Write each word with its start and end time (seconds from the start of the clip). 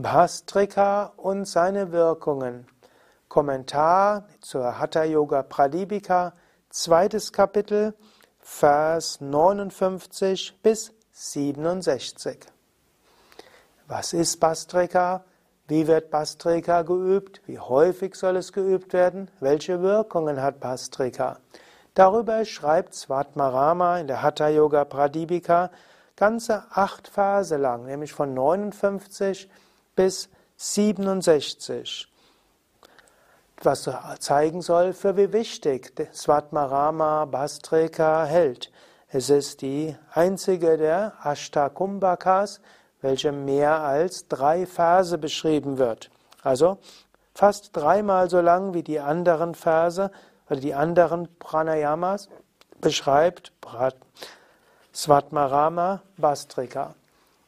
Bhastrika 0.00 1.12
und 1.16 1.44
seine 1.44 1.90
Wirkungen. 1.90 2.68
Kommentar 3.26 4.28
zur 4.40 4.78
Hatha 4.78 5.02
Yoga 5.02 5.42
Pradipika, 5.42 6.34
zweites 6.70 7.32
Kapitel, 7.32 7.94
Vers 8.38 9.20
59 9.20 10.62
bis 10.62 10.92
67. 11.10 12.46
Was 13.88 14.12
ist 14.12 14.38
Bhastrika? 14.38 15.24
Wie 15.66 15.88
wird 15.88 16.12
Bhastrika 16.12 16.82
geübt? 16.82 17.42
Wie 17.46 17.58
häufig 17.58 18.14
soll 18.14 18.36
es 18.36 18.52
geübt 18.52 18.92
werden? 18.92 19.28
Welche 19.40 19.82
Wirkungen 19.82 20.40
hat 20.40 20.60
Bhastrika? 20.60 21.40
Darüber 21.94 22.44
schreibt 22.44 22.94
Svatmarama 22.94 23.98
in 23.98 24.06
der 24.06 24.22
Hatha 24.22 24.46
Yoga 24.46 24.84
Pradipika 24.84 25.72
ganze 26.14 26.62
acht 26.70 27.08
Verse 27.08 27.56
lang, 27.56 27.86
nämlich 27.86 28.12
von 28.12 28.32
59 28.32 29.50
bis 29.98 30.28
67, 30.58 32.06
was 33.64 33.90
zeigen 34.20 34.62
soll, 34.62 34.92
für 34.92 35.16
wie 35.16 35.32
wichtig 35.32 35.92
Svatmarama 36.14 37.24
Bastrika 37.24 38.24
hält. 38.24 38.70
Es 39.08 39.28
ist 39.28 39.60
die 39.60 39.96
einzige 40.14 40.76
der 40.76 41.14
Ashtakumbhakas, 41.24 42.60
welche 43.00 43.32
mehr 43.32 43.80
als 43.80 44.28
drei 44.28 44.66
Verse 44.66 45.18
beschrieben 45.18 45.78
wird. 45.78 46.10
Also 46.44 46.78
fast 47.34 47.76
dreimal 47.76 48.30
so 48.30 48.40
lang 48.40 48.74
wie 48.74 48.84
die 48.84 49.00
anderen 49.00 49.56
Verse 49.56 50.12
oder 50.48 50.60
die 50.60 50.74
anderen 50.74 51.26
Pranayamas 51.40 52.28
beschreibt 52.80 53.52
Svatmarama 54.94 56.02
Bastrika. 56.16 56.94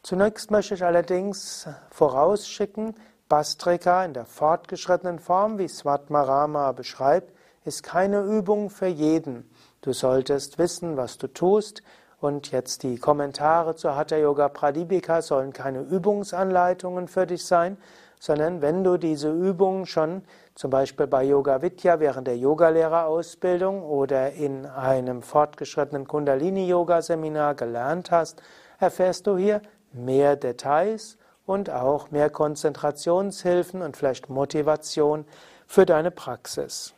Zunächst 0.02 0.50
möchte 0.50 0.74
ich 0.74 0.82
allerdings 0.82 1.68
vorausschicken, 1.90 2.94
Bastrika 3.28 4.02
in 4.04 4.14
der 4.14 4.24
fortgeschrittenen 4.24 5.18
Form, 5.18 5.58
wie 5.58 5.68
Svatmarama 5.68 6.72
beschreibt, 6.72 7.34
ist 7.64 7.82
keine 7.82 8.22
Übung 8.22 8.70
für 8.70 8.86
jeden. 8.86 9.50
Du 9.82 9.92
solltest 9.92 10.58
wissen, 10.58 10.96
was 10.96 11.18
du 11.18 11.26
tust. 11.26 11.82
Und 12.18 12.50
jetzt 12.50 12.82
die 12.82 12.98
Kommentare 12.98 13.76
zur 13.76 13.94
Hatha 13.94 14.16
Yoga 14.16 14.48
Pradipika 14.48 15.20
sollen 15.20 15.52
keine 15.52 15.80
Übungsanleitungen 15.80 17.06
für 17.06 17.26
dich 17.26 17.44
sein, 17.44 17.76
sondern 18.18 18.62
wenn 18.62 18.82
du 18.84 18.96
diese 18.96 19.30
Übung 19.30 19.86
schon 19.86 20.22
zum 20.54 20.70
Beispiel 20.70 21.06
bei 21.06 21.24
Yoga 21.24 21.62
Vidya 21.62 22.00
während 22.00 22.26
der 22.26 22.36
Yogalehrerausbildung 22.36 23.82
oder 23.82 24.32
in 24.32 24.66
einem 24.66 25.22
fortgeschrittenen 25.22 26.06
Kundalini-Yoga-Seminar 26.06 27.54
gelernt 27.54 28.10
hast, 28.10 28.42
erfährst 28.78 29.26
du 29.26 29.36
hier 29.36 29.62
mehr 29.92 30.36
Details 30.36 31.16
und 31.46 31.70
auch 31.70 32.10
mehr 32.10 32.30
Konzentrationshilfen 32.30 33.82
und 33.82 33.96
vielleicht 33.96 34.28
Motivation 34.28 35.24
für 35.66 35.86
deine 35.86 36.10
Praxis. 36.10 36.94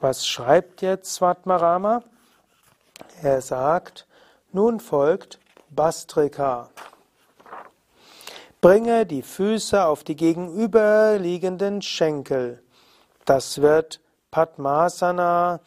Was 0.00 0.26
schreibt 0.26 0.82
jetzt 0.82 1.14
Svatmarama? 1.14 2.02
Er 3.22 3.40
sagt, 3.40 4.06
nun 4.52 4.80
folgt 4.80 5.38
Bastrika. 5.70 6.70
Bringe 8.60 9.06
die 9.06 9.22
Füße 9.22 9.84
auf 9.84 10.04
die 10.04 10.16
gegenüberliegenden 10.16 11.82
Schenkel. 11.82 12.62
Das 13.24 13.60
wird 13.60 14.00
Padmasana 14.30 15.60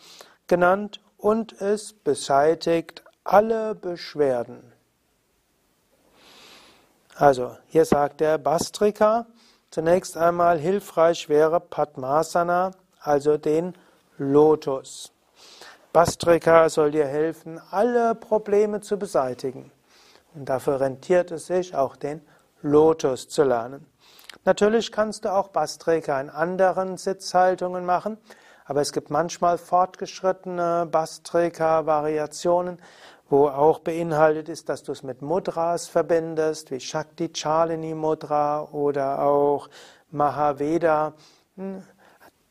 genannt 0.48 1.00
und 1.18 1.54
es 1.62 1.94
beseitigt 1.94 3.04
alle 3.24 3.76
Beschwerden. 3.76 4.71
Also, 7.22 7.56
hier 7.68 7.86
sagt 7.86 8.20
der 8.20 8.40
Bastrika, 8.40 9.28
zunächst 9.70 10.18
einmal 10.18 10.58
hilfreich 10.58 11.30
wäre 11.30 11.60
Padmasana, 11.60 12.72
also 13.00 13.38
den 13.38 13.76
Lotus. 14.18 15.12
Bastrika 15.94 16.68
soll 16.68 16.90
dir 16.90 17.06
helfen, 17.06 17.62
alle 17.70 18.16
Probleme 18.16 18.82
zu 18.82 18.98
beseitigen. 18.98 19.72
Und 20.34 20.46
dafür 20.50 20.80
rentiert 20.80 21.30
es 21.30 21.46
sich, 21.46 21.76
auch 21.76 21.96
den 21.96 22.22
Lotus 22.64 23.30
zu 23.30 23.44
lernen. 23.44 23.86
Natürlich 24.44 24.92
kannst 24.92 25.26
du 25.26 25.32
auch 25.32 25.50
Bastrika 25.50 26.20
in 26.20 26.32
anderen 26.32 26.98
Sitzhaltungen 26.98 27.86
machen, 27.86 28.18
aber 28.66 28.82
es 28.82 28.94
gibt 28.94 29.12
manchmal 29.12 29.60
fortgeschrittene 29.60 30.88
Bastrika-Variationen, 30.92 32.80
wo 33.32 33.48
auch 33.48 33.80
beinhaltet 33.80 34.50
ist, 34.50 34.68
dass 34.68 34.84
du 34.84 34.92
es 34.92 35.04
mit 35.04 35.22
Mudras 35.22 35.88
verbindest, 35.88 36.70
wie 36.70 36.82
Shakti 36.82 37.32
Chalini 37.32 37.96
Mudra 37.96 38.64
oder 38.72 39.22
auch 39.22 39.70
Mahaveda. 40.12 41.14
Hm, 41.56 41.82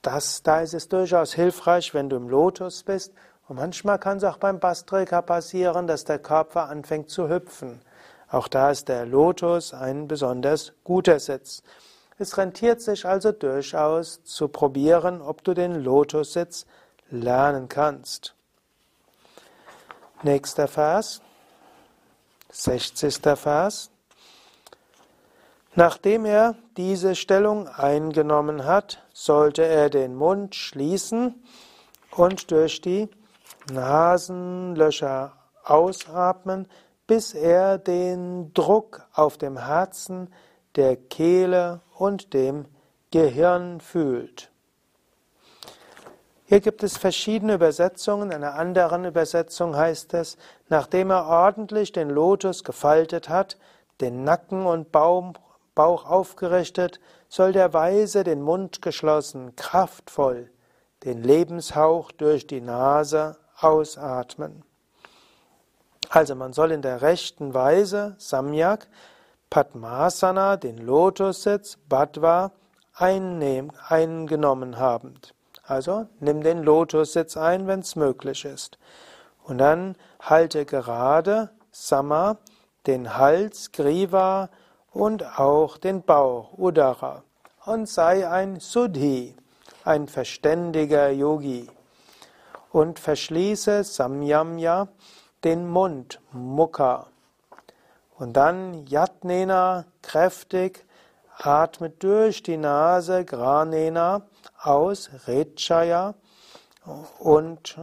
das, 0.01 0.43
da 0.43 0.63
ist 0.63 0.73
es 0.73 0.89
durchaus 0.89 1.35
hilfreich, 1.35 1.93
wenn 1.93 2.09
du 2.09 2.17
im 2.17 2.31
Lotus 2.31 2.83
bist. 2.83 3.13
Und 3.47 3.57
manchmal 3.57 3.99
kann 3.99 4.17
es 4.17 4.25
auch 4.25 4.39
beim 4.39 4.59
Bastrika 4.59 5.21
passieren, 5.21 5.87
dass 5.87 6.07
der 6.07 6.19
Körper 6.19 6.71
anfängt 6.71 7.11
zu 7.11 7.29
hüpfen. 7.29 7.83
Auch 8.31 8.49
da 8.49 8.71
ist 8.71 8.89
der 8.89 9.05
Lotus 9.05 9.75
ein 9.75 10.09
besonders 10.09 10.73
guter 10.83 11.21
Sitz. 11.21 11.63
Es 12.17 12.39
rentiert 12.39 12.81
sich 12.81 13.05
also 13.05 13.33
durchaus 13.33 14.25
zu 14.25 14.49
probieren, 14.49 15.21
ob 15.21 15.45
du 15.45 15.53
den 15.53 15.75
Lotussitz 15.75 16.65
lernen 17.11 17.69
kannst. 17.69 18.35
Nächster 20.23 20.69
Vers, 20.69 21.23
60. 22.51 23.23
Vers. 23.39 23.91
Nachdem 25.75 26.27
er 26.27 26.57
diese 26.77 27.15
Stellung 27.15 27.67
eingenommen 27.69 28.67
hat, 28.67 29.03
sollte 29.15 29.65
er 29.65 29.89
den 29.89 30.15
Mund 30.15 30.55
schließen 30.55 31.43
und 32.11 32.51
durch 32.51 32.83
die 32.83 33.09
Nasenlöcher 33.73 35.33
ausatmen, 35.65 36.69
bis 37.07 37.33
er 37.33 37.79
den 37.79 38.53
Druck 38.53 39.09
auf 39.15 39.39
dem 39.39 39.57
Herzen, 39.57 40.31
der 40.77 40.97
Kehle 40.97 41.81
und 41.97 42.35
dem 42.35 42.67
Gehirn 43.11 43.81
fühlt. 43.81 44.50
Hier 46.51 46.59
gibt 46.59 46.83
es 46.83 46.97
verschiedene 46.99 47.55
Übersetzungen. 47.55 48.33
In 48.33 48.43
einer 48.43 48.57
anderen 48.57 49.05
Übersetzung 49.05 49.77
heißt 49.77 50.15
es, 50.15 50.37
nachdem 50.69 51.11
er 51.11 51.29
ordentlich 51.29 51.93
den 51.93 52.11
Lotus 52.11 52.65
gefaltet 52.65 53.29
hat, 53.29 53.57
den 54.01 54.25
Nacken 54.25 54.67
und 54.67 54.91
Bauch 54.91 55.37
aufgerichtet, 55.77 56.99
soll 57.29 57.53
der 57.53 57.73
Weise 57.73 58.25
den 58.25 58.43
Mund 58.43 58.83
geschlossen, 58.83 59.55
kraftvoll, 59.55 60.51
den 61.05 61.23
Lebenshauch 61.23 62.11
durch 62.11 62.49
die 62.49 62.61
Nase 62.61 63.37
ausatmen. 63.61 64.65
Also 66.09 66.35
man 66.35 66.53
soll 66.53 66.73
in 66.73 66.83
der 66.83 67.01
rechten 67.01 67.55
Weise, 67.55 68.17
Samyak, 68.19 68.89
Padmasana, 69.51 70.57
den 70.57 70.79
Lotussitz, 70.79 71.79
Bhadva, 71.89 72.51
eingenommen 72.93 74.81
habend. 74.81 75.33
Also 75.71 76.09
nimm 76.19 76.43
den 76.43 76.65
Lotussitz 76.65 77.37
ein, 77.37 77.69
wenn 77.69 77.79
es 77.79 77.95
möglich 77.95 78.45
ist. 78.45 78.77
Und 79.45 79.59
dann 79.59 79.95
halte 80.21 80.65
gerade 80.65 81.51
Sama, 81.71 82.39
den 82.89 83.17
Hals, 83.17 83.71
Griva 83.71 84.49
und 84.91 85.39
auch 85.39 85.79
den 85.79 86.03
Bauch, 86.03 86.59
Udara. 86.59 87.23
Und 87.67 87.89
sei 87.89 88.29
ein 88.29 88.59
Sudhi, 88.59 89.37
ein 89.85 90.09
verständiger 90.09 91.11
Yogi. 91.11 91.69
Und 92.73 92.99
verschließe 92.99 93.85
Samyamya, 93.85 94.89
den 95.45 95.69
Mund, 95.69 96.21
Mukha. 96.33 97.07
Und 98.19 98.33
dann 98.33 98.89
Yatnena, 98.89 99.85
kräftig, 100.03 100.85
atme 101.39 101.91
durch 101.91 102.43
die 102.43 102.57
Nase, 102.57 103.25
Granena, 103.25 104.23
aus, 104.63 105.11
Rechaya 105.27 106.15
und 107.19 107.79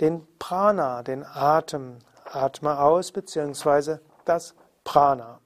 den 0.00 0.26
Prana, 0.38 1.02
den 1.02 1.24
Atem. 1.24 1.98
Atme 2.32 2.78
aus, 2.78 3.12
beziehungsweise 3.12 4.00
das 4.24 4.54
Prana. 4.84 5.40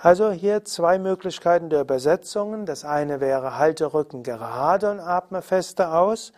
Also 0.00 0.30
hier 0.30 0.64
zwei 0.64 0.98
Möglichkeiten 0.98 1.70
der 1.70 1.80
Übersetzungen. 1.80 2.66
Das 2.66 2.84
eine 2.84 3.20
wäre, 3.20 3.56
halte 3.56 3.92
Rücken 3.92 4.22
gerade 4.22 4.90
und 4.90 5.00
atme 5.00 5.42
feste 5.42 5.92
aus. 5.92 6.32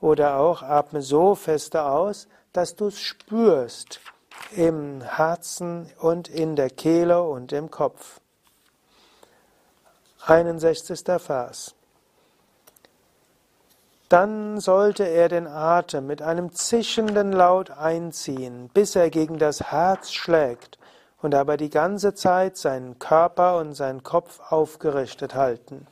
Oder 0.00 0.38
auch 0.38 0.62
atme 0.62 1.02
so 1.02 1.34
feste 1.34 1.84
aus, 1.84 2.28
dass 2.52 2.74
du 2.74 2.86
es 2.86 2.98
spürst 3.00 4.00
im 4.56 5.02
Herzen 5.02 5.90
und 5.98 6.28
in 6.28 6.56
der 6.56 6.70
Kehle 6.70 7.22
und 7.22 7.52
im 7.52 7.70
Kopf. 7.70 8.20
61. 10.26 11.04
Vers. 11.18 11.74
Dann 14.10 14.60
sollte 14.60 15.04
er 15.04 15.28
den 15.28 15.46
Atem 15.46 16.06
mit 16.06 16.20
einem 16.20 16.52
zischenden 16.52 17.32
Laut 17.32 17.70
einziehen, 17.70 18.68
bis 18.74 18.96
er 18.96 19.08
gegen 19.08 19.38
das 19.38 19.70
Herz 19.70 20.12
schlägt, 20.12 20.78
und 21.22 21.32
dabei 21.32 21.56
die 21.56 21.70
ganze 21.70 22.14
Zeit 22.14 22.56
seinen 22.56 22.98
Körper 22.98 23.58
und 23.58 23.74
seinen 23.74 24.02
Kopf 24.02 24.40
aufgerichtet 24.50 25.34
halten. 25.34 25.86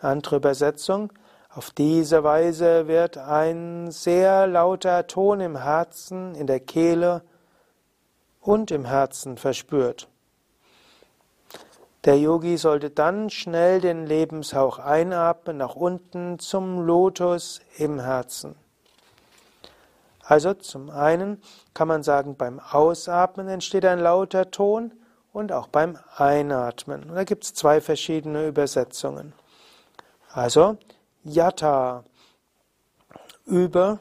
Andere 0.00 0.36
Übersetzung. 0.36 1.12
Auf 1.54 1.70
diese 1.70 2.22
Weise 2.24 2.86
wird 2.86 3.18
ein 3.18 3.90
sehr 3.90 4.46
lauter 4.46 5.06
Ton 5.06 5.40
im 5.40 5.56
Herzen, 5.56 6.34
in 6.34 6.46
der 6.46 6.60
Kehle 6.60 7.22
und 8.40 8.70
im 8.70 8.84
Herzen 8.84 9.36
verspürt. 9.36 10.08
Der 12.04 12.18
Yogi 12.18 12.56
sollte 12.56 12.90
dann 12.90 13.30
schnell 13.30 13.80
den 13.80 14.06
Lebenshauch 14.06 14.80
einatmen 14.80 15.56
nach 15.56 15.76
unten 15.76 16.40
zum 16.40 16.84
Lotus 16.84 17.60
im 17.78 18.00
Herzen. 18.00 18.56
Also 20.24 20.54
zum 20.54 20.90
einen 20.90 21.40
kann 21.74 21.88
man 21.88 22.02
sagen, 22.02 22.36
beim 22.36 22.58
Ausatmen 22.58 23.48
entsteht 23.48 23.84
ein 23.84 24.00
lauter 24.00 24.50
Ton 24.50 24.92
und 25.32 25.52
auch 25.52 25.68
beim 25.68 25.98
Einatmen. 26.16 27.04
Und 27.04 27.14
da 27.14 27.24
gibt 27.24 27.44
es 27.44 27.54
zwei 27.54 27.80
verschiedene 27.80 28.46
Übersetzungen. 28.48 29.32
Also 30.32 30.78
Yatta 31.22 32.04
über, 33.46 34.00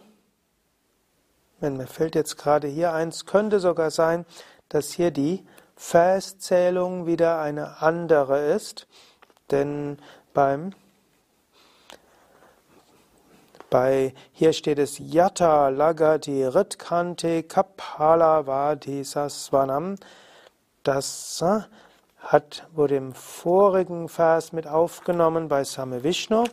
wenn 1.59 1.77
mir 1.77 1.87
fällt 1.87 2.15
jetzt 2.15 2.37
gerade 2.37 2.67
hier 2.67 2.93
eins, 2.93 3.25
könnte 3.25 3.59
sogar 3.59 3.91
sein, 3.91 4.25
dass 4.69 4.91
hier 4.91 5.11
die 5.11 5.45
Verszählung 5.83 7.07
wieder 7.07 7.41
eine 7.41 7.81
andere 7.81 8.53
ist, 8.53 8.87
denn 9.49 9.97
beim 10.31 10.73
bei, 13.71 14.13
hier 14.31 14.53
steht 14.53 14.77
es 14.77 14.99
Yatta 14.99 15.69
Lagati 15.69 16.45
Ritkante 16.45 17.43
Kapalavati 17.43 19.03
Sasvanam. 19.03 19.95
Das 20.83 21.41
äh, 21.41 21.61
hat, 22.19 22.67
wurde 22.73 22.97
im 22.97 23.13
vorigen 23.13 24.07
Vers 24.07 24.53
mit 24.53 24.67
aufgenommen 24.67 25.49
bei 25.49 25.63
Same 25.63 26.03
Vishnu. 26.03 26.43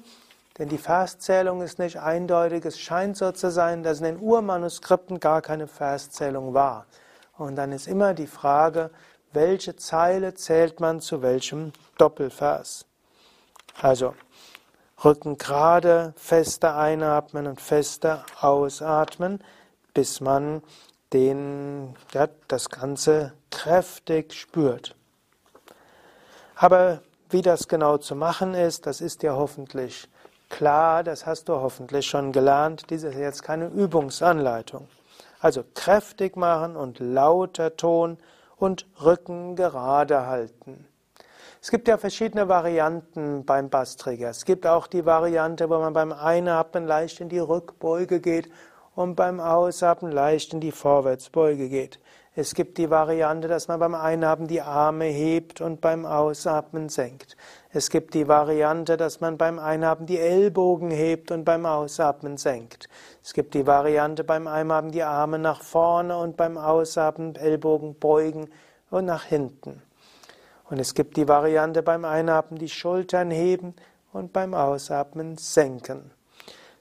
Denn 0.58 0.70
die 0.70 0.78
Verszählung 0.78 1.60
ist 1.60 1.78
nicht 1.78 2.00
eindeutig. 2.00 2.64
Es 2.64 2.80
scheint 2.80 3.16
so 3.18 3.30
zu 3.30 3.50
sein, 3.50 3.82
dass 3.82 3.98
in 3.98 4.04
den 4.04 4.20
Urmanuskripten 4.20 5.20
gar 5.20 5.42
keine 5.42 5.68
Verszählung 5.68 6.54
war. 6.54 6.86
Und 7.36 7.56
dann 7.56 7.72
ist 7.72 7.86
immer 7.86 8.14
die 8.14 8.26
Frage, 8.26 8.90
welche 9.38 9.76
Zeile 9.76 10.34
zählt 10.34 10.80
man 10.80 11.00
zu 11.00 11.22
welchem 11.22 11.72
Doppelvers. 11.96 12.86
Also, 13.80 14.16
Rücken 15.04 15.38
gerade, 15.38 16.12
fester 16.16 16.76
einatmen 16.76 17.46
und 17.46 17.60
fester 17.60 18.26
ausatmen, 18.40 19.38
bis 19.94 20.20
man 20.20 20.60
den, 21.12 21.94
ja, 22.12 22.26
das 22.48 22.68
Ganze 22.68 23.32
kräftig 23.52 24.34
spürt. 24.34 24.96
Aber 26.56 27.00
wie 27.30 27.42
das 27.42 27.68
genau 27.68 27.96
zu 27.98 28.16
machen 28.16 28.54
ist, 28.54 28.86
das 28.86 29.00
ist 29.00 29.22
dir 29.22 29.36
hoffentlich 29.36 30.08
klar, 30.48 31.04
das 31.04 31.26
hast 31.26 31.48
du 31.48 31.52
hoffentlich 31.52 32.08
schon 32.08 32.32
gelernt. 32.32 32.90
Dies 32.90 33.04
ist 33.04 33.14
jetzt 33.14 33.44
keine 33.44 33.68
Übungsanleitung. 33.68 34.88
Also 35.38 35.62
kräftig 35.74 36.36
machen 36.36 36.74
und 36.74 36.98
lauter 36.98 37.76
Ton 37.76 38.18
und 38.58 38.86
Rücken 39.02 39.56
gerade 39.56 40.26
halten. 40.26 40.86
Es 41.60 41.70
gibt 41.70 41.88
ja 41.88 41.98
verschiedene 41.98 42.48
Varianten 42.48 43.44
beim 43.44 43.68
Bassträger. 43.68 44.30
Es 44.30 44.44
gibt 44.44 44.66
auch 44.66 44.86
die 44.86 45.04
Variante, 45.04 45.68
wo 45.68 45.78
man 45.78 45.92
beim 45.92 46.12
Einatmen 46.12 46.86
leicht 46.86 47.20
in 47.20 47.28
die 47.28 47.40
Rückbeuge 47.40 48.20
geht 48.20 48.48
und 48.94 49.16
beim 49.16 49.40
Ausatmen 49.40 50.12
leicht 50.12 50.52
in 50.52 50.60
die 50.60 50.72
Vorwärtsbeuge 50.72 51.68
geht. 51.68 51.98
Es 52.40 52.54
gibt 52.54 52.78
die 52.78 52.88
Variante, 52.88 53.48
dass 53.48 53.66
man 53.66 53.80
beim 53.80 53.96
Einatmen 53.96 54.46
die 54.46 54.62
Arme 54.62 55.06
hebt 55.06 55.60
und 55.60 55.80
beim 55.80 56.06
Ausatmen 56.06 56.88
senkt. 56.88 57.36
Es 57.72 57.90
gibt 57.90 58.14
die 58.14 58.28
Variante, 58.28 58.96
dass 58.96 59.20
man 59.20 59.36
beim 59.36 59.58
Einatmen 59.58 60.06
die 60.06 60.20
Ellbogen 60.20 60.92
hebt 60.92 61.32
und 61.32 61.42
beim 61.42 61.66
Ausatmen 61.66 62.36
senkt. 62.36 62.88
Es 63.24 63.32
gibt 63.32 63.54
die 63.54 63.66
Variante 63.66 64.22
beim 64.22 64.46
Einatmen 64.46 64.92
die 64.92 65.02
Arme 65.02 65.40
nach 65.40 65.62
vorne 65.62 66.16
und 66.16 66.36
beim 66.36 66.58
Ausatmen 66.58 67.34
Ellbogen 67.34 67.98
beugen 67.98 68.48
und 68.88 69.06
nach 69.06 69.24
hinten. 69.24 69.82
Und 70.70 70.78
es 70.78 70.94
gibt 70.94 71.16
die 71.16 71.26
Variante 71.26 71.82
beim 71.82 72.04
Einatmen 72.04 72.60
die 72.60 72.68
Schultern 72.68 73.32
heben 73.32 73.74
und 74.12 74.32
beim 74.32 74.54
Ausatmen 74.54 75.38
senken. 75.38 76.12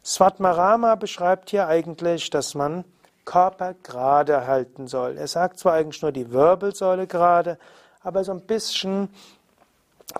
Svatmarama 0.05 0.93
beschreibt 0.93 1.49
hier 1.49 1.67
eigentlich, 1.67 2.29
dass 2.29 2.53
man 2.53 2.85
Körper 3.27 3.75
gerade 3.83 4.47
halten 4.47 4.87
soll. 4.87 5.17
Er 5.17 5.27
sagt 5.27 5.59
zwar 5.59 5.73
eigentlich 5.73 6.01
nur 6.01 6.13
die 6.13 6.31
Wirbelsäule 6.31 7.07
gerade, 7.07 7.59
aber 8.01 8.23
so 8.23 8.31
ein 8.31 8.41
bisschen 8.41 9.09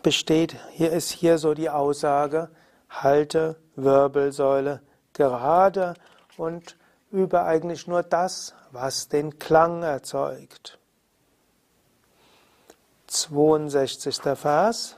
besteht, 0.04 0.58
hier 0.72 0.92
ist 0.92 1.12
hier 1.12 1.38
so 1.38 1.54
die 1.54 1.70
Aussage, 1.70 2.50
halte 2.90 3.56
Wirbelsäule 3.78 4.82
gerade 5.14 5.94
und 6.36 6.76
übe 7.10 7.44
eigentlich 7.44 7.88
nur 7.88 8.04
das, 8.04 8.54
was 8.72 9.08
den 9.08 9.40
Klang 9.40 9.84
erzeugt. 9.84 10.78
62. 13.08 14.20
Vers. 14.36 14.98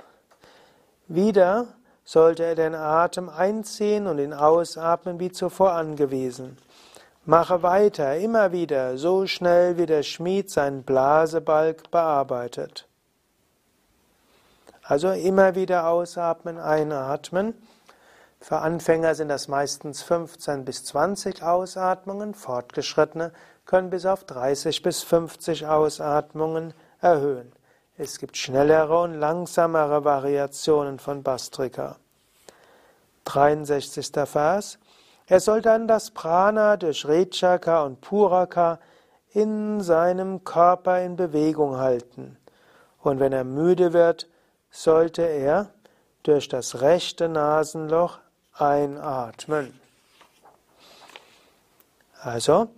Wieder 1.07 1.67
sollte 2.03 2.43
er 2.43 2.55
den 2.55 2.73
Atem 2.73 3.29
einziehen 3.29 4.07
und 4.07 4.17
ihn 4.17 4.33
ausatmen 4.33 5.19
wie 5.19 5.31
zuvor 5.31 5.73
angewiesen. 5.73 6.57
Mache 7.29 7.61
weiter, 7.61 8.17
immer 8.17 8.51
wieder, 8.51 8.97
so 8.97 9.27
schnell 9.27 9.77
wie 9.77 9.85
der 9.85 10.01
Schmied 10.01 10.49
seinen 10.49 10.81
Blasebalg 10.81 11.91
bearbeitet. 11.91 12.87
Also 14.81 15.11
immer 15.11 15.53
wieder 15.53 15.89
ausatmen, 15.89 16.57
einatmen. 16.57 17.53
Für 18.41 18.57
Anfänger 18.61 19.13
sind 19.13 19.27
das 19.27 19.47
meistens 19.47 20.01
15 20.01 20.65
bis 20.65 20.85
20 20.85 21.43
Ausatmungen, 21.43 22.33
Fortgeschrittene 22.33 23.31
können 23.67 23.91
bis 23.91 24.07
auf 24.07 24.23
30 24.23 24.81
bis 24.81 25.03
50 25.03 25.67
Ausatmungen 25.67 26.73
erhöhen. 26.99 27.51
Es 27.95 28.17
gibt 28.17 28.37
schnellere 28.37 29.03
und 29.03 29.13
langsamere 29.13 30.03
Variationen 30.03 30.97
von 30.97 31.21
Bastrika. 31.21 31.97
63. 33.25 34.09
Vers. 34.25 34.79
Er 35.29 35.39
soll 35.39 35.61
dann 35.61 35.87
das 35.87 36.09
Prana 36.09 36.75
durch 36.75 37.05
Rechaka 37.05 37.83
und 37.83 38.01
Puraka 38.01 38.79
in 39.31 39.79
seinem 39.79 40.43
Körper 40.43 41.03
in 41.03 41.17
Bewegung 41.17 41.77
halten. 41.77 42.35
Und 42.97 43.19
wenn 43.19 43.31
er 43.31 43.43
müde 43.43 43.93
wird, 43.93 44.27
sollte 44.71 45.21
er 45.21 45.69
durch 46.23 46.47
das 46.47 46.81
rechte 46.81 47.29
Nasenloch 47.29 48.17
einatmen. 48.53 49.79
Also, 52.21 52.69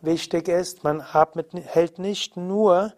wichtig 0.00 0.48
ist, 0.48 0.82
man 0.82 1.00
atmet, 1.00 1.52
hält 1.54 2.00
nicht 2.00 2.36
nur 2.36 2.94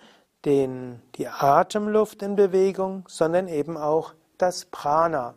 den, 0.47 1.03
die 1.17 1.29
Atemluft 1.29 2.23
in 2.23 2.37
Bewegung, 2.37 3.05
sondern 3.07 3.49
eben 3.49 3.77
auch 3.77 4.15
das 4.39 4.65
Prana. 4.65 5.35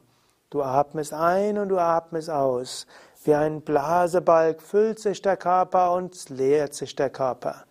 Du 0.49 0.63
atmest 0.63 1.13
ein 1.13 1.57
und 1.57 1.69
du 1.69 1.79
atmest 1.79 2.29
aus. 2.29 2.87
Wie 3.23 3.35
ein 3.35 3.61
Blasebalg 3.61 4.61
füllt 4.61 4.99
sich 4.99 5.21
der 5.21 5.37
Körper 5.37 5.93
und 5.93 6.29
leert 6.29 6.73
sich 6.73 6.95
der 6.95 7.11
Körper. 7.11 7.65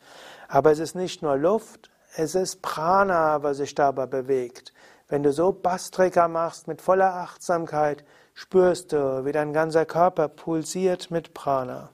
Aber 0.49 0.71
es 0.71 0.78
ist 0.78 0.95
nicht 0.95 1.23
nur 1.23 1.37
Luft, 1.37 1.90
es 2.14 2.35
ist 2.35 2.62
Prana, 2.62 3.42
was 3.42 3.57
sich 3.57 3.75
dabei 3.75 4.07
bewegt. 4.07 4.73
Wenn 5.09 5.25
du 5.25 5.33
so 5.33 5.52
Bastrika 5.52 6.28
machst 6.28 6.69
mit 6.69 6.80
voller 6.80 7.14
Achtsamkeit, 7.14 8.04
spürst 8.35 8.92
du, 8.92 9.25
wie 9.25 9.33
dein 9.33 9.52
ganzer 9.52 9.87
Körper 9.87 10.28
pulsiert 10.28 11.11
mit 11.11 11.35
Prana. 11.35 11.90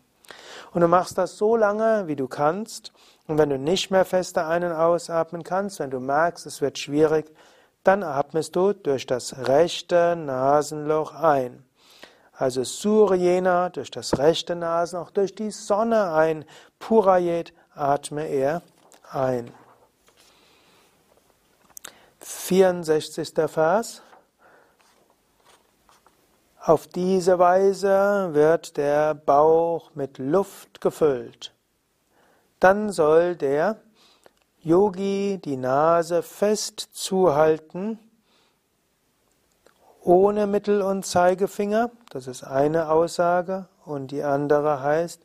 Und 0.73 0.83
du 0.83 0.89
machst 0.89 1.17
das 1.17 1.39
so 1.39 1.57
lange, 1.57 2.07
wie 2.09 2.17
du 2.17 2.29
kannst. 2.29 2.93
Und 3.27 3.39
wenn 3.39 3.49
du 3.49 3.59
nicht 3.59 3.91
mehr 3.91 4.05
fester 4.05 4.47
ein- 4.49 4.65
und 4.65 4.73
ausatmen 4.73 5.43
kannst, 5.43 5.81
wenn 5.81 5.91
du 5.91 6.01
merkst, 6.01 6.45
es 6.45 6.61
wird 6.61 6.79
schwierig, 6.79 7.35
dann 7.85 8.03
atmest 8.03 8.55
du 8.55 8.75
durch 8.75 9.07
das 9.07 9.49
rechte 9.49 10.15
Nasenloch 10.17 11.15
ein. 11.15 11.66
Also 12.39 12.65
Suryena 12.65 13.71
durch 13.71 13.91
das 13.91 14.19
rechte 14.19 14.55
Nasen, 14.55 14.99
auch 14.99 15.11
durch 15.11 15.35
die 15.35 15.51
Sonne 15.51 16.13
ein. 16.13 16.45
Purayet 16.79 17.55
atme 17.75 18.27
er 18.29 18.61
ein. 19.11 19.51
64. 22.21 23.33
Vers. 23.47 24.03
Auf 26.61 26.89
diese 26.89 27.39
Weise 27.39 28.31
wird 28.33 28.77
der 28.77 29.15
Bauch 29.15 29.93
mit 29.95 30.19
Luft 30.19 30.81
gefüllt. 30.81 31.55
Dann 32.61 32.91
soll 32.91 33.37
der 33.37 33.81
Yogi 34.63 35.41
die 35.43 35.57
Nase 35.57 36.23
fest 36.23 36.89
zuhalten 36.93 37.99
ohne 40.07 40.47
Mittel- 40.47 40.83
und 40.83 41.05
Zeigefinger, 41.05 41.91
das 42.11 42.29
ist 42.29 42.45
eine 42.45 42.91
Aussage, 42.91 43.67
und 43.85 44.13
die 44.13 44.23
andere 44.23 44.81
heißt 44.81 45.21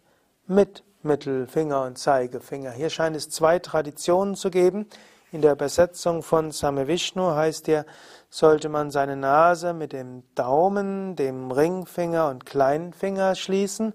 mit 0.48 0.84
Mittelfinger 1.04 1.84
und 1.84 2.00
Zeigefinger. 2.00 2.72
Hier 2.72 2.90
scheint 2.90 3.16
es 3.16 3.30
zwei 3.30 3.60
Traditionen 3.60 4.36
zu 4.36 4.50
geben. 4.50 4.88
In 5.32 5.42
der 5.42 5.54
Übersetzung 5.54 6.24
von 6.24 6.52
Same 6.52 6.88
Vishnu 6.88 7.36
heißt 7.36 7.68
ja, 7.68 7.86
sollte 8.30 8.70
man 8.70 8.90
seine 8.90 9.16
Nase 9.16 9.74
mit 9.74 9.94
dem 9.94 10.24
Daumen, 10.34 11.16
dem 11.16 11.52
Ringfinger 11.52 12.30
und 12.30 12.48
kleinen 12.48 12.92
Finger 12.92 13.36
schließen 13.36 13.94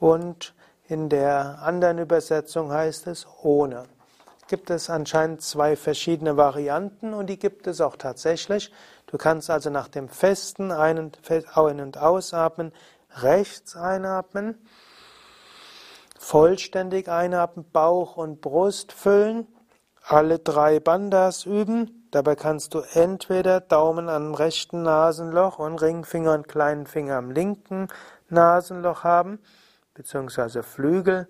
und 0.00 0.52
in 0.88 1.08
der 1.08 1.60
anderen 1.62 1.98
Übersetzung 1.98 2.72
heißt 2.72 3.06
es 3.06 3.26
ohne. 3.42 3.84
Gibt 4.48 4.70
es 4.70 4.90
anscheinend 4.90 5.42
zwei 5.42 5.76
verschiedene 5.76 6.36
Varianten 6.36 7.14
und 7.14 7.28
die 7.28 7.38
gibt 7.38 7.66
es 7.66 7.80
auch 7.80 7.96
tatsächlich. 7.96 8.72
Du 9.08 9.16
kannst 9.16 9.50
also 9.50 9.70
nach 9.70 9.88
dem 9.88 10.08
festen 10.08 10.70
Ein- 10.70 10.98
und 10.98 11.98
Ausatmen 11.98 12.72
rechts 13.16 13.74
einatmen, 13.74 14.62
vollständig 16.18 17.08
einatmen, 17.08 17.64
Bauch 17.70 18.18
und 18.18 18.42
Brust 18.42 18.92
füllen 18.92 19.46
alle 20.04 20.38
drei 20.38 20.78
Bandas 20.78 21.46
üben. 21.46 22.08
Dabei 22.10 22.34
kannst 22.34 22.74
du 22.74 22.80
entweder 22.80 23.60
Daumen 23.60 24.08
am 24.10 24.34
rechten 24.34 24.82
Nasenloch 24.82 25.58
und 25.58 25.80
Ringfinger 25.80 26.34
und 26.34 26.48
kleinen 26.48 26.86
Finger 26.86 27.16
am 27.16 27.30
linken 27.30 27.88
Nasenloch 28.28 29.04
haben, 29.04 29.38
beziehungsweise 29.94 30.62
Flügel 30.62 31.28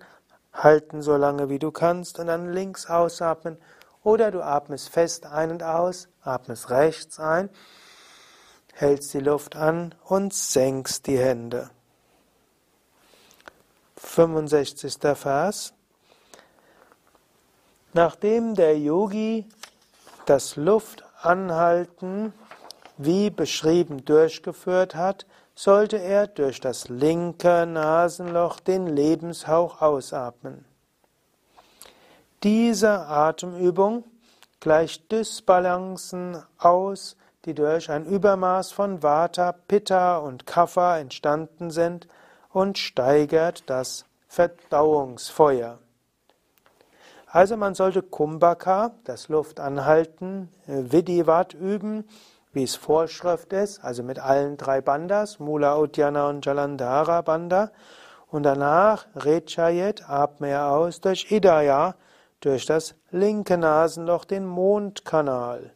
halten 0.51 1.01
so 1.01 1.15
lange 1.15 1.49
wie 1.49 1.59
du 1.59 1.71
kannst 1.71 2.19
und 2.19 2.27
dann 2.27 2.51
links 2.51 2.89
ausatmen. 2.89 3.57
Oder 4.03 4.31
du 4.31 4.41
atmest 4.41 4.89
fest 4.89 5.25
ein 5.25 5.51
und 5.51 5.63
aus, 5.63 6.07
atmest 6.21 6.69
rechts 6.69 7.19
ein, 7.19 7.49
hältst 8.73 9.13
die 9.13 9.19
Luft 9.19 9.55
an 9.55 9.93
und 10.05 10.33
senkst 10.33 11.07
die 11.07 11.17
Hände. 11.17 11.69
65. 13.97 14.97
Vers. 15.15 15.73
Nachdem 17.93 18.55
der 18.55 18.77
Yogi 18.77 19.47
das 20.25 20.55
Luftanhalten 20.55 22.33
wie 22.97 23.29
beschrieben 23.29 24.05
durchgeführt 24.05 24.95
hat, 24.95 25.25
sollte 25.55 25.97
er 25.97 26.27
durch 26.27 26.61
das 26.61 26.87
linke 26.87 27.65
Nasenloch 27.65 28.59
den 28.59 28.87
Lebenshauch 28.87 29.81
ausatmen. 29.81 30.68
Diese 32.43 33.07
Atemübung 33.07 34.05
gleicht 34.61 35.11
Dysbalancen 35.11 36.41
aus, 36.57 37.17
die 37.43 37.53
durch 37.53 37.89
ein 37.91 38.05
Übermaß 38.05 38.71
von 38.71 39.03
Vata, 39.03 39.51
Pitta 39.51 40.17
und 40.17 40.45
Kapha 40.45 40.99
entstanden 40.99 41.69
sind 41.69 42.07
und 42.51 42.77
steigert 42.77 43.63
das 43.69 44.05
Verdauungsfeuer. 44.29 45.79
Also 47.27 47.57
man 47.57 47.75
sollte 47.75 48.01
Kumbhaka, 48.01 48.93
das 49.03 49.27
Luftanhalten, 49.27 50.49
äh, 50.65 50.91
Vidivat 50.91 51.53
üben, 51.53 52.07
wie 52.53 52.63
es 52.63 52.75
Vorschrift 52.75 53.51
ist, 53.51 53.83
also 53.83 54.01
mit 54.01 54.17
allen 54.17 54.55
drei 54.55 54.79
Bandas, 54.79 55.39
Mula, 55.39 55.77
Uddiyana 55.77 56.29
und 56.29 56.45
Jalandhara 56.45 57.21
Banda. 57.21 57.71
Und 58.31 58.43
danach 58.43 59.07
Rechayet, 59.15 60.09
atme 60.09 60.63
aus 60.63 61.01
durch 61.01 61.31
Idaya, 61.31 61.95
durch 62.39 62.65
das 62.65 62.95
linke 63.11 63.57
Nasenloch, 63.57 64.25
den 64.25 64.45
Mondkanal. 64.45 65.73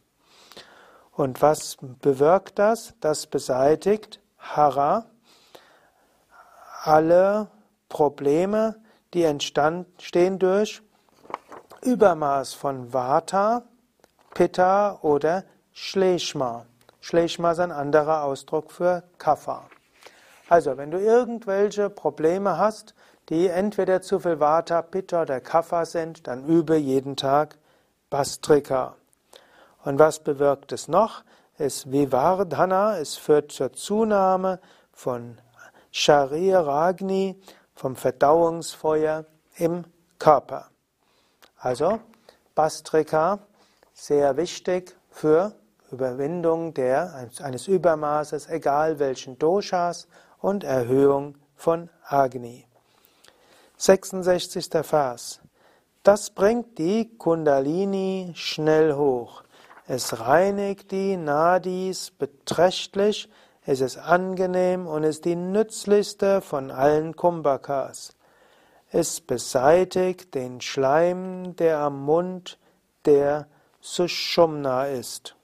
Und 1.12 1.42
was 1.42 1.78
bewirkt 1.82 2.58
das? 2.60 2.94
Das 3.00 3.28
beseitigt 3.28 4.20
Hara, 4.38 5.06
alle 6.84 7.48
Probleme, 7.90 8.76
die 9.14 9.24
entstehen 9.24 10.40
durch 10.40 10.82
Übermaß 11.82 12.54
von 12.54 12.94
Vata, 12.94 13.64
Pitta 14.34 15.00
oder 15.02 15.44
Schleshma. 15.72 16.66
Schleshma 17.02 17.52
ist 17.52 17.60
ein 17.60 17.72
anderer 17.72 18.24
Ausdruck 18.24 18.72
für 18.72 19.04
Kapha. 19.18 19.70
Also, 20.50 20.78
wenn 20.78 20.92
du 20.92 21.00
irgendwelche 21.00 21.90
Probleme 21.90 22.58
hast, 22.58 22.96
die 23.34 23.48
entweder 23.48 24.04
zu 24.04 24.20
viel 24.20 24.40
Vata, 24.40 24.84
Pitta 24.84 25.24
oder 25.24 25.42
Kapha 25.42 25.86
sind, 25.86 26.28
dann 26.28 26.46
übe 26.46 26.76
jeden 26.76 27.16
Tag 27.16 27.58
Bastrika. 28.12 28.96
Und 29.84 29.98
was 29.98 30.20
bewirkt 30.20 30.72
es 30.72 30.88
noch? 30.88 31.24
Es 31.58 31.92
Vivardhana, 31.92 33.00
es 33.00 33.16
führt 33.16 33.52
zur 33.52 33.74
Zunahme 33.74 34.60
von 34.92 35.40
Shariragni, 35.90 37.42
vom 37.74 37.96
Verdauungsfeuer 37.96 39.26
im 39.58 39.86
Körper. 40.20 40.70
Also 41.58 42.02
Bastrika, 42.54 43.40
sehr 43.94 44.38
wichtig 44.38 44.96
für 45.10 45.56
Überwindung 45.92 46.76
der, 46.76 47.16
eines 47.42 47.68
Übermaßes, 47.68 48.48
egal 48.48 49.00
welchen 49.00 49.40
Doshas, 49.40 50.08
und 50.40 50.64
Erhöhung 50.64 51.36
von 51.56 51.90
Agni. 52.06 52.68
66. 53.84 54.70
Vers. 54.84 55.40
Das 56.04 56.30
bringt 56.30 56.78
die 56.78 57.18
Kundalini 57.18 58.32
schnell 58.34 58.96
hoch. 58.96 59.44
Es 59.88 60.22
reinigt 60.22 60.92
die 60.92 61.18
Nadis 61.18 62.12
beträchtlich, 62.12 63.28
es 63.66 63.82
ist 63.82 63.98
angenehm 63.98 64.88
und 64.88 65.04
ist 65.04 65.26
die 65.26 65.36
nützlichste 65.36 66.40
von 66.40 66.72
allen 66.72 67.18
Kumbhakas. 67.18 68.16
Es 68.90 69.20
beseitigt 69.20 70.34
den 70.34 70.62
Schleim, 70.62 71.58
der 71.58 71.80
am 71.80 72.06
Mund 72.06 72.58
der 73.04 73.48
Sushumna 73.82 74.88
ist. 74.88 75.36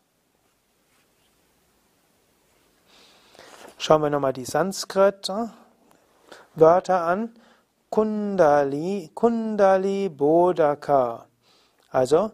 Schauen 3.77 4.01
wir 4.01 4.09
nochmal 4.09 4.31
die 4.31 4.45
Sanskrit-Wörter 4.45 7.03
an. 7.03 7.33
Kundali, 7.89 9.09
Kundali 9.15 10.09
Bodhaka. 10.09 11.25
Also, 11.89 12.31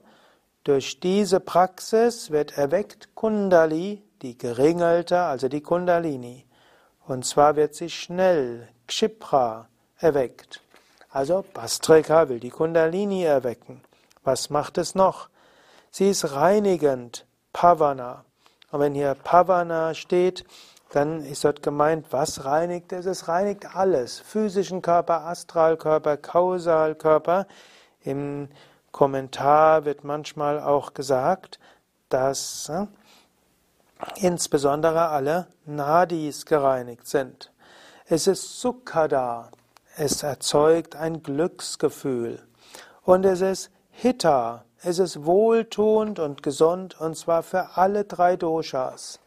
durch 0.65 1.00
diese 1.00 1.39
Praxis 1.39 2.29
wird 2.31 2.57
erweckt 2.57 3.15
Kundali, 3.15 4.03
die 4.21 4.38
geringelte, 4.38 5.21
also 5.21 5.47
die 5.47 5.62
Kundalini. 5.62 6.45
Und 7.07 7.25
zwar 7.25 7.55
wird 7.55 7.75
sie 7.75 7.89
schnell, 7.89 8.67
Kshipra, 8.88 9.69
erweckt. 9.97 10.62
Also 11.09 11.45
Bastrika 11.53 12.27
will 12.27 12.39
die 12.39 12.50
Kundalini 12.50 13.24
erwecken. 13.24 13.81
Was 14.24 14.50
macht 14.50 14.77
es 14.77 14.95
noch? 14.95 15.29
Sie 15.89 16.09
ist 16.09 16.33
reinigend, 16.33 17.25
Pavana. 17.53 18.25
Und 18.71 18.81
wenn 18.81 18.95
hier 18.95 19.13
Pavana 19.13 19.93
steht, 19.93 20.43
dann 20.95 21.25
ist 21.25 21.43
dort 21.43 21.61
gemeint, 21.61 22.07
was 22.11 22.45
reinigt 22.45 22.93
es? 22.93 23.05
Es 23.05 23.27
reinigt 23.27 23.75
alles. 23.75 24.19
Physischen 24.19 24.81
Körper, 24.81 25.25
Astralkörper, 25.25 26.15
Kausalkörper. 26.15 27.47
Im 28.01 28.47
Kommentar 28.93 29.83
wird 29.83 30.05
manchmal 30.05 30.61
auch 30.61 30.93
gesagt, 30.93 31.59
dass 32.07 32.69
äh, 32.69 32.85
insbesondere 34.21 35.09
alle 35.09 35.47
Nadis 35.65 36.45
gereinigt 36.45 37.07
sind. 37.07 37.51
Es 38.05 38.25
ist 38.27 38.61
Sukkada. 38.61 39.49
Es 39.97 40.23
erzeugt 40.23 40.95
ein 40.95 41.23
Glücksgefühl. 41.23 42.41
Und 43.01 43.25
es 43.25 43.41
ist 43.41 43.69
Hitta. 43.91 44.63
Es 44.81 44.99
ist 44.99 45.25
wohltuend 45.25 46.19
und 46.19 46.41
gesund 46.41 47.01
und 47.01 47.17
zwar 47.17 47.43
für 47.43 47.75
alle 47.75 48.05
drei 48.05 48.37
Doshas. 48.37 49.19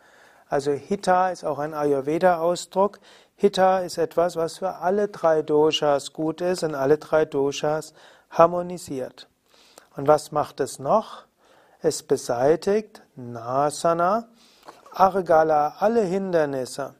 Also 0.49 0.73
Hitta 0.73 1.31
ist 1.31 1.45
auch 1.45 1.59
ein 1.59 1.75
Ayurveda-Ausdruck. 1.75 3.01
Hitta 3.35 3.81
ist 3.81 3.99
etwas, 3.99 4.37
was 4.37 4.59
für 4.59 4.77
alle 4.77 5.09
drei 5.09 5.43
Doshas 5.43 6.13
gut 6.13 6.41
ist 6.41 6.63
und 6.63 6.75
alle 6.75 6.99
drei 6.99 7.25
Doshas 7.25 7.93
harmonisiert. 8.31 9.29
Und 9.97 10.09
was 10.09 10.33
macht 10.33 10.61
es 10.61 10.79
noch? 10.79 11.25
Es 11.81 12.03
beseitigt 12.03 13.03
Nasana, 13.15 14.29
Argala, 14.93 15.77
alle 15.79 16.03
Hindernisse. 16.03 16.95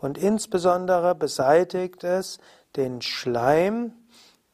Und 0.00 0.16
insbesondere 0.16 1.14
beseitigt 1.14 2.02
es 2.04 2.38
den 2.76 3.02
Schleim, 3.02 3.92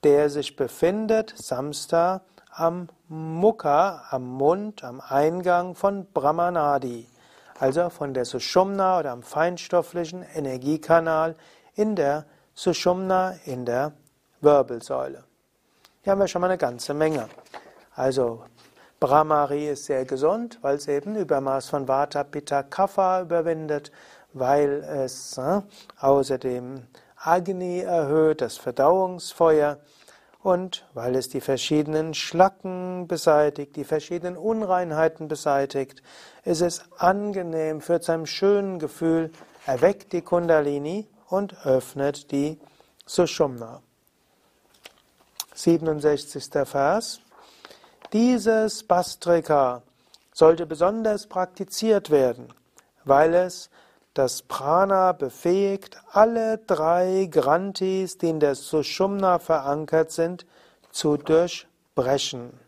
der 0.02 0.30
sich 0.30 0.56
befindet, 0.56 1.34
Samstha, 1.36 2.22
am 2.50 2.88
Mukha, 3.08 4.04
am 4.10 4.26
Mund, 4.26 4.82
am 4.82 5.00
Eingang 5.00 5.74
von 5.74 6.06
Brahmanadi, 6.12 7.08
also 7.58 7.90
von 7.90 8.14
der 8.14 8.24
Sushumna 8.24 8.98
oder 8.98 9.12
am 9.12 9.22
feinstofflichen 9.22 10.24
Energiekanal 10.34 11.36
in 11.74 11.96
der 11.96 12.26
Sushumna, 12.54 13.36
in 13.44 13.64
der 13.64 13.92
Wirbelsäule. 14.40 15.24
Hier 16.02 16.12
haben 16.12 16.20
wir 16.20 16.28
schon 16.28 16.40
mal 16.40 16.48
eine 16.48 16.58
ganze 16.58 16.94
Menge. 16.94 17.28
Also 17.94 18.44
Brahmari 19.00 19.68
ist 19.68 19.86
sehr 19.86 20.04
gesund, 20.04 20.58
weil 20.62 20.76
es 20.76 20.88
eben 20.88 21.16
Übermaß 21.16 21.68
von 21.68 21.88
Vata, 21.88 22.24
Pitta, 22.24 22.62
Kapha 22.62 23.22
überwindet, 23.22 23.92
weil 24.32 24.82
es 24.84 25.36
äh, 25.38 25.60
außerdem 26.00 26.82
Agni 27.16 27.80
erhöht, 27.80 28.40
das 28.40 28.56
Verdauungsfeuer 28.56 29.78
Und 30.46 30.84
weil 30.94 31.16
es 31.16 31.28
die 31.28 31.40
verschiedenen 31.40 32.14
Schlacken 32.14 33.08
beseitigt, 33.08 33.74
die 33.74 33.82
verschiedenen 33.82 34.36
Unreinheiten 34.36 35.26
beseitigt, 35.26 36.04
ist 36.44 36.60
es 36.60 36.84
angenehm, 36.98 37.80
führt 37.80 38.04
zu 38.04 38.12
einem 38.12 38.26
schönen 38.26 38.78
Gefühl, 38.78 39.32
erweckt 39.66 40.12
die 40.12 40.22
Kundalini 40.22 41.08
und 41.28 41.66
öffnet 41.66 42.30
die 42.30 42.60
Sushumna. 43.06 43.82
67. 45.52 46.44
Vers. 46.64 47.18
Dieses 48.12 48.84
Bastrika 48.84 49.82
sollte 50.32 50.64
besonders 50.64 51.26
praktiziert 51.26 52.10
werden, 52.10 52.54
weil 53.04 53.34
es 53.34 53.68
das 54.16 54.40
Prana 54.42 55.12
befähigt, 55.12 56.00
alle 56.10 56.58
drei 56.58 57.28
Grantis, 57.30 58.16
die 58.16 58.30
in 58.30 58.40
der 58.40 58.54
Sushumna 58.54 59.38
verankert 59.38 60.10
sind, 60.10 60.46
zu 60.90 61.18
durchbrechen. 61.18 62.58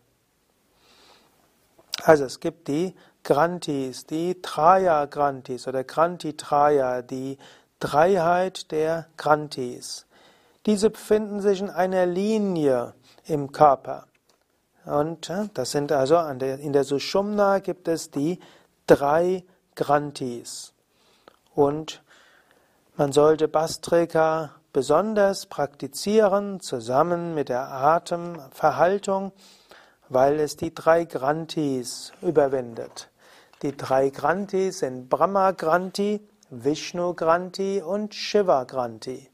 Also 2.03 2.25
es 2.25 2.39
gibt 2.39 2.67
die 2.67 2.93
Grantis, 3.23 4.05
die 4.05 4.39
Traya 4.41 5.05
Grantis 5.05 5.67
oder 5.67 5.83
Granti 5.83 6.37
Traya, 6.37 7.01
die 7.01 7.37
Dreiheit 7.79 8.71
der 8.71 9.07
Grantis. 9.17 10.05
Diese 10.67 10.91
befinden 10.91 11.41
sich 11.41 11.61
in 11.61 11.69
einer 11.71 12.05
Linie 12.05 12.93
im 13.25 13.51
Körper. 13.51 14.05
Und 14.85 15.29
äh, 15.29 15.49
das 15.53 15.71
sind 15.71 15.91
also 15.91 16.17
in 16.17 16.73
der 16.73 16.83
Sushumna 16.83 17.59
gibt 17.59 17.87
es 17.87 18.11
die 18.11 18.39
drei 18.85 19.43
Grantis. 19.75 20.73
Und 21.55 22.03
man 22.95 23.11
sollte 23.11 23.47
Bastrika 23.47 24.51
besonders 24.73 25.45
praktizieren, 25.45 26.59
zusammen 26.59 27.33
mit 27.33 27.49
der 27.49 27.71
Atemverhaltung, 27.71 29.31
weil 30.09 30.39
es 30.39 30.57
die 30.57 30.73
drei 30.73 31.05
Grantis 31.05 32.11
überwindet. 32.21 33.09
Die 33.61 33.75
drei 33.75 34.09
Grantis 34.09 34.79
sind 34.79 35.09
Brahma 35.09 35.51
Granti, 35.51 36.25
Vishnu 36.49 37.13
Granti 37.13 37.81
und 37.81 38.15
Shiva 38.15 38.63
Granti. 38.63 39.29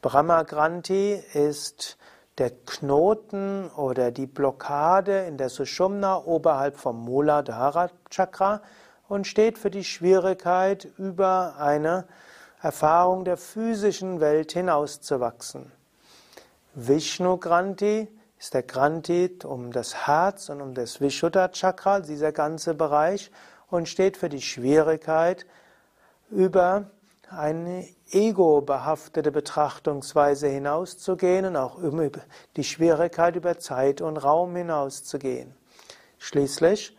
Brahma 0.00 0.44
Granti 0.44 1.20
ist 1.34 1.98
der 2.38 2.50
Knoten 2.50 3.68
oder 3.70 4.12
die 4.12 4.26
Blockade 4.26 5.24
in 5.24 5.36
der 5.36 5.48
Sushumna 5.48 6.24
oberhalb 6.24 6.76
vom 6.76 7.04
Muladhara 7.04 7.90
Chakra 8.10 8.62
und 9.08 9.26
steht 9.26 9.58
für 9.58 9.70
die 9.70 9.84
Schwierigkeit, 9.84 10.86
über 10.98 11.56
eine 11.58 12.06
Erfahrung 12.60 13.24
der 13.24 13.36
physischen 13.36 14.20
Welt 14.20 14.52
hinauszuwachsen. 14.52 15.72
Vishnu 16.74 17.38
Granti 17.38 18.08
ist 18.38 18.54
der 18.54 18.62
Granti 18.62 19.38
um 19.44 19.72
das 19.72 20.06
Herz 20.06 20.48
und 20.48 20.60
um 20.60 20.74
das 20.74 21.00
Vishuddha 21.00 21.48
Chakra, 21.48 22.00
dieser 22.00 22.32
ganze 22.32 22.74
Bereich, 22.74 23.30
und 23.68 23.88
steht 23.88 24.16
für 24.16 24.28
die 24.28 24.42
Schwierigkeit, 24.42 25.46
über 26.30 26.90
eine 27.30 27.86
ego-behaftete 28.10 29.30
Betrachtungsweise 29.30 30.48
hinauszugehen 30.48 31.46
und 31.46 31.56
auch 31.56 31.78
über 31.78 32.10
die 32.56 32.64
Schwierigkeit, 32.64 33.36
über 33.36 33.58
Zeit 33.58 34.00
und 34.00 34.16
Raum 34.16 34.56
hinauszugehen. 34.56 35.54
Schließlich 36.18 36.97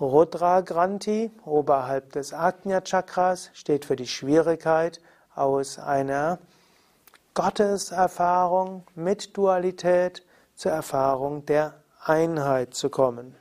Rudra 0.00 0.62
Granti 0.62 1.30
oberhalb 1.44 2.12
des 2.12 2.32
Ajna 2.32 2.80
Chakras 2.80 3.50
steht 3.52 3.84
für 3.84 3.96
die 3.96 4.06
Schwierigkeit, 4.06 5.00
aus 5.34 5.78
einer 5.78 6.38
Gotteserfahrung 7.34 8.84
mit 8.94 9.36
Dualität 9.36 10.22
zur 10.54 10.72
Erfahrung 10.72 11.46
der 11.46 11.74
Einheit 12.04 12.74
zu 12.74 12.90
kommen. 12.90 13.34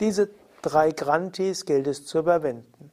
Diese 0.00 0.28
drei 0.62 0.92
Grantis 0.92 1.64
gilt 1.64 1.86
es 1.86 2.06
zu 2.06 2.18
überwinden. 2.18 2.90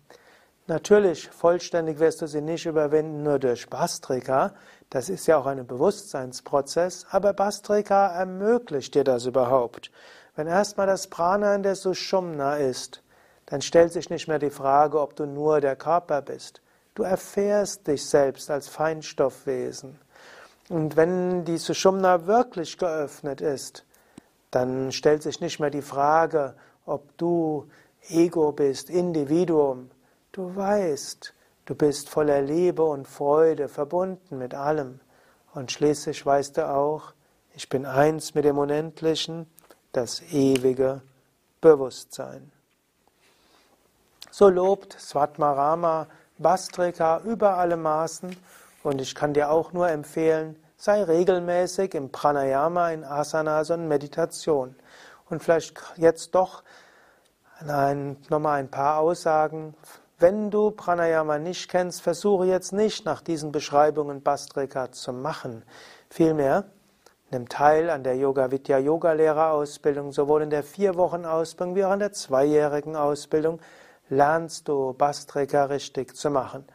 Natürlich, 0.67 1.27
vollständig 1.29 1.99
wirst 1.99 2.21
du 2.21 2.27
sie 2.27 2.41
nicht 2.41 2.65
überwinden 2.65 3.23
nur 3.23 3.39
durch 3.39 3.69
Bastrika. 3.69 4.53
Das 4.89 5.09
ist 5.09 5.27
ja 5.27 5.37
auch 5.37 5.45
ein 5.45 5.65
Bewusstseinsprozess, 5.65 7.07
aber 7.09 7.33
Bastrika 7.33 8.07
ermöglicht 8.07 8.95
dir 8.95 9.03
das 9.03 9.25
überhaupt. 9.25 9.91
Wenn 10.35 10.47
erstmal 10.47 10.87
das 10.87 11.07
Prana 11.07 11.55
in 11.55 11.63
der 11.63 11.75
Sushumna 11.75 12.55
ist, 12.55 13.03
dann 13.45 13.61
stellt 13.61 13.91
sich 13.91 14.09
nicht 14.09 14.27
mehr 14.27 14.39
die 14.39 14.49
Frage, 14.49 14.99
ob 14.99 15.15
du 15.15 15.25
nur 15.25 15.59
der 15.59 15.75
Körper 15.75 16.21
bist. 16.21 16.61
Du 16.95 17.03
erfährst 17.03 17.87
dich 17.87 18.05
selbst 18.05 18.49
als 18.49 18.69
Feinstoffwesen. 18.69 19.99
Und 20.69 20.95
wenn 20.95 21.43
die 21.43 21.57
Sushumna 21.57 22.27
wirklich 22.27 22.77
geöffnet 22.77 23.41
ist, 23.41 23.85
dann 24.51 24.91
stellt 24.93 25.23
sich 25.23 25.41
nicht 25.41 25.59
mehr 25.59 25.69
die 25.69 25.81
Frage, 25.81 26.55
ob 26.85 27.17
du 27.17 27.69
Ego 28.09 28.53
bist, 28.53 28.89
Individuum. 28.89 29.91
Du 30.31 30.55
weißt, 30.55 31.33
du 31.65 31.75
bist 31.75 32.09
voller 32.09 32.41
Liebe 32.41 32.83
und 32.83 33.07
Freude, 33.07 33.67
verbunden 33.67 34.37
mit 34.37 34.53
allem. 34.53 35.01
Und 35.53 35.71
schließlich 35.71 36.25
weißt 36.25 36.57
du 36.57 36.69
auch, 36.69 37.13
ich 37.53 37.67
bin 37.67 37.85
eins 37.85 38.33
mit 38.33 38.45
dem 38.45 38.57
Unendlichen, 38.57 39.47
das 39.91 40.21
ewige 40.31 41.01
Bewusstsein. 41.59 42.51
So 44.31 44.49
lobt 44.49 44.93
Svatmarama 44.99 46.07
Bastrika 46.37 47.19
über 47.19 47.57
alle 47.57 47.77
Maßen 47.77 48.35
und 48.83 49.01
ich 49.01 49.13
kann 49.13 49.33
dir 49.33 49.51
auch 49.51 49.73
nur 49.73 49.89
empfehlen, 49.89 50.55
sei 50.77 51.03
regelmäßig 51.03 51.93
im 51.93 52.11
Pranayama, 52.11 52.89
in 52.91 53.03
Asanas 53.03 53.69
und 53.69 53.87
Meditation. 53.87 54.75
Und 55.29 55.43
vielleicht 55.43 55.79
jetzt 55.97 56.33
doch 56.33 56.63
nochmal 57.63 58.59
ein 58.59 58.71
paar 58.71 58.97
Aussagen. 58.97 59.75
Wenn 60.17 60.49
du 60.49 60.71
Pranayama 60.71 61.37
nicht 61.37 61.69
kennst, 61.69 62.01
versuche 62.01 62.45
jetzt 62.45 62.73
nicht 62.73 63.05
nach 63.05 63.21
diesen 63.21 63.51
Beschreibungen 63.51 64.23
Bastrika 64.23 64.91
zu 64.91 65.13
machen. 65.13 65.63
Vielmehr 66.09 66.65
nimm 67.31 67.47
teil 67.47 67.89
an 67.89 68.03
der 68.03 68.17
Yoga 68.17 68.51
Vidya 68.51 68.77
Yoga 68.77 69.13
Lehrerausbildung, 69.13 70.11
sowohl 70.11 70.43
in 70.43 70.49
der 70.49 70.63
vier 70.63 70.95
Wochen 70.95 71.25
Ausbildung 71.25 71.75
wie 71.75 71.85
auch 71.85 71.93
in 71.93 71.99
der 71.99 72.11
zweijährigen 72.11 72.95
Ausbildung 72.95 73.59
lernst 74.09 74.67
du 74.67 74.93
Bastrika 74.93 75.65
richtig 75.65 76.15
zu 76.15 76.29
machen. 76.29 76.65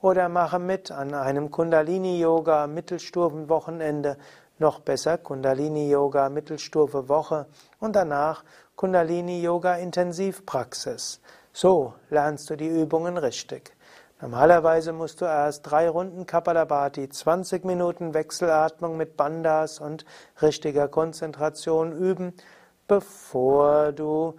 Oder 0.00 0.28
mache 0.28 0.58
mit 0.58 0.90
an 0.90 1.14
einem 1.14 1.50
Kundalini-Yoga 1.50 2.66
Mittelstufenwochenende, 2.66 4.16
noch 4.58 4.80
besser 4.80 5.18
Kundalini-Yoga 5.18 6.30
Mittelstufe 6.30 7.08
Woche 7.10 7.46
und 7.78 7.94
danach 7.94 8.44
Kundalini-Yoga 8.76 9.74
Intensivpraxis. 9.76 11.20
So 11.52 11.92
lernst 12.08 12.48
du 12.48 12.56
die 12.56 12.68
Übungen 12.68 13.18
richtig. 13.18 13.75
Normalerweise 14.20 14.94
musst 14.94 15.20
du 15.20 15.26
erst 15.26 15.70
drei 15.70 15.90
Runden 15.90 16.24
Kapalabhati, 16.24 17.10
20 17.10 17.66
Minuten 17.66 18.14
Wechselatmung 18.14 18.96
mit 18.96 19.18
Bandas 19.18 19.78
und 19.78 20.06
richtiger 20.40 20.88
Konzentration 20.88 21.92
üben, 21.92 22.32
bevor 22.88 23.92
du 23.92 24.36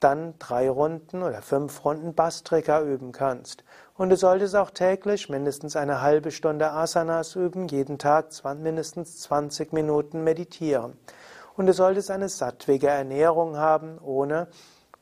dann 0.00 0.34
drei 0.40 0.68
Runden 0.68 1.22
oder 1.22 1.40
fünf 1.40 1.84
Runden 1.84 2.14
Bastrika 2.14 2.82
üben 2.82 3.12
kannst. 3.12 3.62
Und 3.94 4.10
du 4.10 4.16
solltest 4.16 4.56
auch 4.56 4.70
täglich 4.70 5.28
mindestens 5.28 5.76
eine 5.76 6.02
halbe 6.02 6.32
Stunde 6.32 6.72
Asanas 6.72 7.36
üben, 7.36 7.68
jeden 7.68 7.98
Tag 7.98 8.30
mindestens 8.58 9.20
20 9.20 9.72
Minuten 9.72 10.24
meditieren. 10.24 10.98
Und 11.56 11.66
du 11.66 11.72
solltest 11.72 12.10
eine 12.10 12.28
sattwige 12.28 12.88
Ernährung 12.88 13.56
haben, 13.56 13.98
ohne 13.98 14.48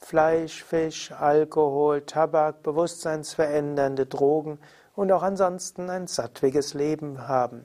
Fleisch, 0.04 0.62
Fisch, 0.62 1.12
Alkohol, 1.12 2.02
Tabak, 2.02 2.62
bewusstseinsverändernde 2.62 4.04
Drogen 4.04 4.58
und 4.94 5.10
auch 5.10 5.22
ansonsten 5.22 5.88
ein 5.88 6.06
sattwiges 6.08 6.74
Leben 6.74 7.26
haben. 7.26 7.64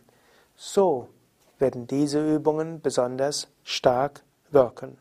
So 0.55 1.09
werden 1.57 1.85
diese 1.85 2.25
Übungen 2.25 2.79
besonders 2.79 3.49
stark 3.63 4.23
wirken. 4.51 4.97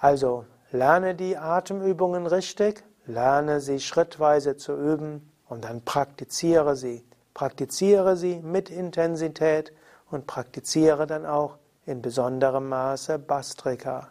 Also 0.00 0.46
lerne 0.72 1.14
die 1.14 1.36
Atemübungen 1.36 2.26
richtig, 2.26 2.82
lerne 3.06 3.60
sie 3.60 3.78
schrittweise 3.78 4.56
zu 4.56 4.72
üben 4.74 5.30
und 5.48 5.62
dann 5.62 5.84
praktiziere 5.84 6.74
sie. 6.74 7.04
Praktiziere 7.34 8.16
sie 8.16 8.40
mit 8.40 8.68
Intensität 8.68 9.72
und 10.10 10.26
praktiziere 10.26 11.06
dann 11.06 11.24
auch 11.24 11.58
in 11.86 12.02
besonderem 12.02 12.68
Maße 12.68 13.20
Bastrika. 13.20 14.10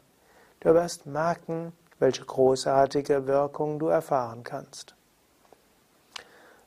Du 0.63 0.73
wirst 0.73 1.05
merken, 1.05 1.73
welche 1.99 2.23
großartige 2.23 3.27
Wirkung 3.27 3.77
du 3.79 3.87
erfahren 3.87 4.43
kannst. 4.43 4.95